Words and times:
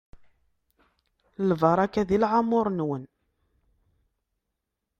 Lbaraka 1.49 2.01
di 2.07 2.17
leɛmur-nwen. 2.21 3.03